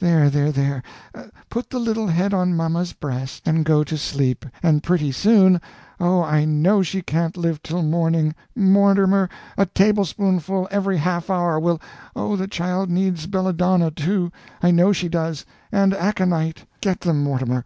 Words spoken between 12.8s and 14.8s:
needs belladonna, too; I